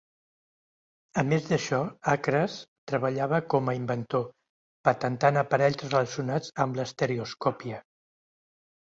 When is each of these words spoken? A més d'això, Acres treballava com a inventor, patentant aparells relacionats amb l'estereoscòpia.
A 1.21 1.23
més 1.31 1.43
d'això, 1.49 1.81
Acres 2.13 2.55
treballava 2.91 3.39
com 3.53 3.69
a 3.73 3.75
inventor, 3.79 4.23
patentant 4.89 5.37
aparells 5.41 5.77
relacionats 5.83 6.49
amb 6.65 6.81
l'estereoscòpia. 6.81 7.83